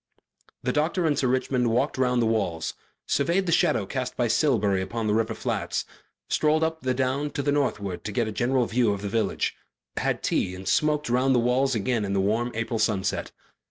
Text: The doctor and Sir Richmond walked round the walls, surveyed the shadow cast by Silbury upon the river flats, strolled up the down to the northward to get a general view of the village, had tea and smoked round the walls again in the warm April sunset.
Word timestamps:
The 0.63 0.73
doctor 0.73 1.05
and 1.05 1.15
Sir 1.15 1.27
Richmond 1.27 1.69
walked 1.69 1.95
round 1.95 2.23
the 2.23 2.25
walls, 2.25 2.73
surveyed 3.05 3.45
the 3.45 3.51
shadow 3.51 3.85
cast 3.85 4.17
by 4.17 4.27
Silbury 4.27 4.81
upon 4.81 5.05
the 5.05 5.13
river 5.13 5.35
flats, 5.35 5.85
strolled 6.27 6.63
up 6.63 6.81
the 6.81 6.95
down 6.95 7.29
to 7.29 7.43
the 7.43 7.51
northward 7.51 8.03
to 8.05 8.11
get 8.11 8.27
a 8.27 8.31
general 8.31 8.65
view 8.65 8.93
of 8.93 9.03
the 9.03 9.09
village, 9.09 9.53
had 9.97 10.23
tea 10.23 10.55
and 10.55 10.67
smoked 10.67 11.07
round 11.07 11.35
the 11.35 11.39
walls 11.39 11.75
again 11.75 12.03
in 12.03 12.13
the 12.13 12.19
warm 12.19 12.49
April 12.55 12.79
sunset. 12.79 13.31